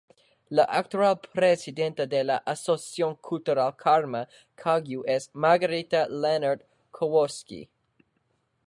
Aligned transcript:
La 0.59 0.63
actual 0.77 1.19
presidenta 1.39 2.07
de 2.07 2.23
la 2.23 2.37
Asociación 2.53 3.15
Cultural 3.17 3.75
Karma 3.77 4.25
Kagyu 4.55 5.03
es 5.05 5.29
Margarita 5.33 6.07
Lehnert-Kossowski. 6.07 7.67